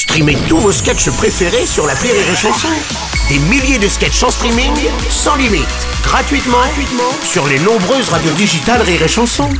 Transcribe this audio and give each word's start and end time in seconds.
Streamez 0.00 0.38
tous 0.48 0.56
vos 0.56 0.72
sketchs 0.72 1.10
préférés 1.10 1.66
sur 1.66 1.86
la 1.86 1.92
Rire 1.92 2.14
et 2.14 2.34
Chanson. 2.34 2.68
Des 3.28 3.38
milliers 3.38 3.78
de 3.78 3.86
sketchs 3.86 4.22
en 4.22 4.30
streaming, 4.30 4.72
sans 5.10 5.36
limite, 5.36 5.68
gratuitement, 6.02 6.56
gratuitement 6.56 7.12
sur 7.22 7.46
les 7.46 7.58
nombreuses 7.58 8.08
radios 8.08 8.32
digitales 8.32 8.80
Rire 8.80 9.02
et 9.02 9.08
Chanson. 9.08 9.50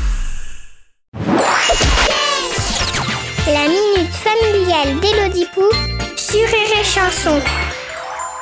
La 3.47 3.69
minute 3.69 4.15
familiale 4.15 4.99
d'Élodie 5.01 5.47
Pou 5.55 5.69
sur 6.17 6.41
Rire 6.41 6.81
et 6.81 6.85
Chanson. 6.85 7.39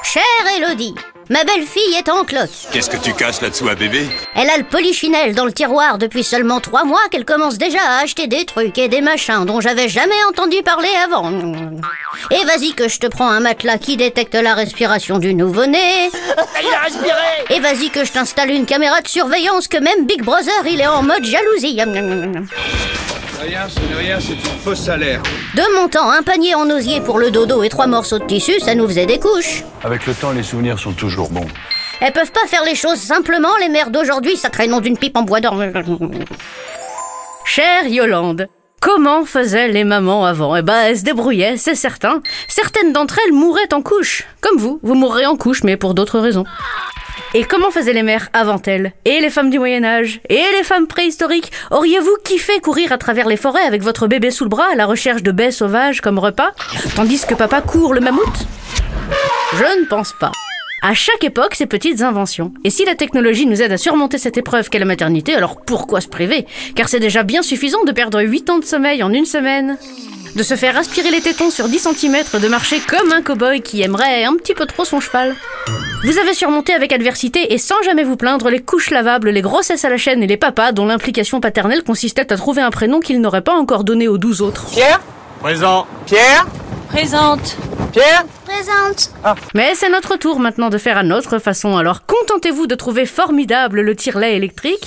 Chère 0.05 0.23
Elodie, 0.57 0.95
ma 1.29 1.45
belle-fille 1.45 1.95
est 1.97 2.09
en 2.09 2.25
cloque. 2.25 2.51
Qu'est-ce 2.73 2.91
que 2.91 2.97
tu 2.97 3.13
caches 3.13 3.41
là-dessous 3.41 3.69
à 3.69 3.75
bébé 3.75 4.07
Elle 4.35 4.51
a 4.51 4.59
le 4.59 4.65
polichinelle 4.65 5.35
dans 5.35 5.45
le 5.45 5.53
tiroir 5.53 5.99
depuis 5.99 6.25
seulement 6.25 6.61
trois 6.61 6.85
mois 6.85 7.01
qu'elle 7.11 7.25
commence 7.25 7.59
déjà 7.59 7.79
à 7.83 8.03
acheter 8.03 8.27
des 8.27 8.45
trucs 8.45 8.79
et 8.79 8.89
des 8.89 9.01
machins 9.01 9.45
dont 9.45 9.61
j'avais 9.61 9.89
jamais 9.89 10.23
entendu 10.29 10.63
parler 10.63 10.89
avant. 11.05 11.31
Et 12.31 12.45
vas-y 12.45 12.73
que 12.73 12.89
je 12.89 12.99
te 12.99 13.07
prends 13.07 13.29
un 13.29 13.41
matelas 13.41 13.79
qui 13.79 13.97
détecte 13.97 14.35
la 14.35 14.55
respiration 14.55 15.19
du 15.19 15.35
nouveau-né. 15.35 16.11
Il 16.63 16.75
a 16.75 16.81
respiré 16.81 17.57
Et 17.57 17.61
vas-y 17.61 17.91
que 17.91 18.05
je 18.05 18.13
t'installe 18.13 18.51
une 18.51 18.67
caméra 18.67 19.01
de 19.01 19.09
surveillance 19.09 19.69
que 19.69 19.79
même 19.79 20.07
Big 20.07 20.23
Brother 20.23 20.67
il 20.67 20.81
est 20.81 20.87
en 20.87 21.03
mode 21.03 21.25
jalousie. 21.25 21.81
Rien, 23.41 23.69
ce 23.69 23.79
n'est 23.79 23.95
rien, 23.95 24.19
c'est 24.21 24.33
une 24.33 24.59
fausse 24.65 24.89
alerte. 24.89 25.25
De 25.55 25.81
mon 25.81 25.89
temps, 25.89 26.11
un 26.11 26.23
panier 26.23 26.57
en 26.57 26.69
osier 26.71 27.01
pour 27.01 27.19
le 27.19 27.31
dodo 27.31 27.63
et 27.63 27.69
trois 27.69 27.87
morceaux 27.87 28.19
de 28.19 28.27
tissu, 28.27 28.59
ça 28.59 28.75
nous 28.75 28.89
faisait 28.89 29.07
des 29.07 29.21
couches. 29.21 29.63
Avec 29.85 30.07
le 30.07 30.15
temps, 30.15 30.33
les 30.33 30.43
souvenirs 30.43 30.79
sont 30.79 30.93
toujours 30.93 31.31
bons. 31.31 31.47
Elles 32.01 32.13
peuvent 32.13 32.33
pas 32.33 32.47
faire 32.49 32.65
les 32.65 32.75
choses 32.75 32.99
simplement, 32.99 33.57
les 33.61 33.69
mères 33.69 33.91
d'aujourd'hui, 33.91 34.37
sacré 34.37 34.67
nom 34.67 34.81
d'une 34.81 34.99
pipe 34.99 35.17
en 35.17 35.23
bois 35.23 35.41
d'or. 35.41 35.57
Chère 37.45 37.87
Yolande, 37.87 38.49
comment 38.81 39.25
faisaient 39.25 39.69
les 39.69 39.85
mamans 39.85 40.25
avant? 40.25 40.57
Eh 40.57 40.63
ben, 40.63 40.81
elles 40.87 40.99
se 40.99 41.05
débrouillaient, 41.05 41.57
c'est 41.57 41.77
certain. 41.77 42.21
Certaines 42.49 42.93
d'entre 42.93 43.19
elles 43.25 43.33
mouraient 43.33 43.73
en 43.73 43.83
couche. 43.83 44.27
Comme 44.41 44.59
vous, 44.59 44.81
vous 44.83 44.95
mourrez 44.95 45.27
en 45.27 45.37
couche, 45.37 45.63
mais 45.63 45.77
pour 45.77 45.95
d'autres 45.95 46.19
raisons. 46.19 46.45
Et 47.35 47.45
comment 47.45 47.71
faisaient 47.71 47.93
les 47.93 48.03
mères 48.03 48.31
avant 48.33 48.61
elles? 48.67 48.93
Et 49.05 49.21
les 49.21 49.29
femmes 49.29 49.51
du 49.51 49.59
Moyen-Âge 49.59 50.21
Et 50.31 50.41
les 50.57 50.65
femmes 50.65 50.87
préhistoriques? 50.87 51.53
Auriez-vous 51.71 52.17
kiffé 52.25 52.59
courir 52.61 52.91
à 52.91 52.99
travers 52.99 53.29
les 53.29 53.37
forêts 53.37 53.65
avec 53.67 53.83
votre 53.83 54.07
bébé 54.07 54.31
sous 54.31 54.45
le 54.45 54.51
bras 54.51 54.73
à 54.73 54.75
la 54.75 54.87
recherche 54.87 55.23
de 55.23 55.31
baies 55.31 55.51
sauvages 55.51 56.01
comme 56.01 56.19
repas? 56.19 56.53
Tandis 56.97 57.27
que 57.27 57.35
papa 57.35 57.61
court 57.61 57.93
le 57.93 58.01
mammouth? 58.01 58.47
Je 59.55 59.81
ne 59.81 59.87
pense 59.87 60.15
pas. 60.19 60.33
À 60.81 60.95
chaque 60.95 61.25
époque, 61.25 61.55
ses 61.55 61.67
petites 61.67 62.01
inventions. 62.01 62.55
Et 62.65 62.71
si 62.71 62.85
la 62.85 62.95
technologie 62.95 63.47
nous 63.47 63.61
aide 63.61 63.73
à 63.73 63.79
surmonter 63.79 64.17
cette 64.17 64.39
épreuve 64.39 64.71
qu'est 64.71 64.79
la 64.79 64.85
maternité, 64.85 65.35
alors 65.35 65.61
pourquoi 65.61 66.01
se 66.01 66.09
priver? 66.09 66.47
Car 66.77 66.89
c'est 66.89 67.01
déjà 67.01 67.25
bien 67.25 67.43
suffisant 67.43 67.85
de 67.85 67.93
perdre 67.93 68.23
8 68.23 68.49
ans 68.49 68.59
de 68.59 68.65
sommeil 68.65 69.03
en 69.03 69.13
une 69.13 69.27
semaine. 69.27 69.77
De 70.37 70.43
se 70.43 70.55
faire 70.55 70.77
aspirer 70.77 71.11
les 71.11 71.21
tétons 71.21 71.51
sur 71.51 71.69
10 71.69 71.89
cm, 71.95 72.17
de 72.41 72.49
marcher 72.49 72.81
comme 72.81 73.13
un 73.13 73.23
cow-boy 73.23 73.61
qui 73.61 73.83
aimerait 73.83 74.25
un 74.25 74.35
petit 74.35 74.55
peu 74.55 74.67
trop 74.67 74.85
son 74.85 75.01
cheval. 75.01 75.35
Vous 76.05 76.19
avez 76.19 76.33
surmonté 76.33 76.73
avec 76.73 76.93
adversité 76.93 77.53
et 77.53 77.59
sans 77.59 77.83
jamais 77.83 78.05
vous 78.05 78.17
plaindre 78.17 78.49
les 78.51 78.61
couches 78.61 78.91
lavables, 78.91 79.31
les 79.31 79.43
grossesses 79.43 79.85
à 79.85 79.91
la 79.91 79.97
chaîne 79.97 80.23
et 80.23 80.27
les 80.27 80.37
papas 80.37 80.73
dont 80.73 80.87
l'implication 80.87 81.41
paternelle 81.41 81.83
consistait 81.83 82.33
à 82.33 82.37
trouver 82.37 82.63
un 82.63 82.71
prénom 82.71 83.01
qu'il 83.01 83.21
n'aurait 83.21 83.43
pas 83.43 83.55
encore 83.55 83.85
donné 83.85 84.07
aux 84.07 84.19
12 84.19 84.43
autres. 84.43 84.67
Pierre? 84.71 85.01
Présent. 85.41 85.87
Pierre? 86.07 86.47
Présente 86.89 87.57
Pierre? 87.93 88.25
Présente. 88.45 89.11
Mais 89.55 89.75
c'est 89.75 89.91
notre 89.91 90.17
tour 90.17 90.41
maintenant 90.41 90.69
de 90.69 90.79
faire 90.79 90.99
à 90.99 91.03
notre 91.03 91.39
façon, 91.39 91.77
alors 91.77 92.03
contentez-vous 92.07 92.67
de 92.67 92.75
trouver 92.75 93.07
formidable 93.07 93.81
le 93.81 93.97
tire-lait 93.97 94.37
électrique. 94.37 94.85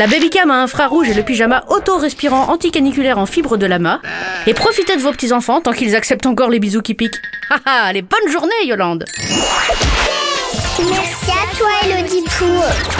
La 0.00 0.06
babycam 0.06 0.50
à 0.50 0.62
infrarouge 0.62 1.10
et 1.10 1.12
le 1.12 1.22
pyjama 1.22 1.62
auto-respirant 1.68 2.48
anticaniculaire 2.48 3.18
en 3.18 3.26
fibre 3.26 3.58
de 3.58 3.66
lama. 3.66 4.00
Et 4.46 4.54
profitez 4.54 4.96
de 4.96 5.02
vos 5.02 5.12
petits-enfants 5.12 5.60
tant 5.60 5.72
qu'ils 5.72 5.94
acceptent 5.94 6.24
encore 6.24 6.48
les 6.48 6.58
bisous 6.58 6.80
qui 6.80 6.94
piquent. 6.94 7.20
Ah 7.50 7.58
ah, 7.66 7.92
les 7.92 8.00
bonnes 8.00 8.30
journées, 8.30 8.64
Yolande 8.64 9.04
Merci 10.78 11.30
à 11.30 11.54
toi, 11.54 11.68
Élodie 11.84 12.24
Pou. 12.38 12.99